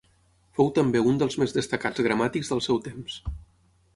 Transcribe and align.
Fou 0.59 0.71
també 0.77 1.01
un 1.09 1.19
dels 1.23 1.37
més 1.43 1.53
destacats 1.57 2.03
gramàtics 2.07 2.51
del 2.53 2.65
seu 2.69 2.83
temps. 2.89 3.21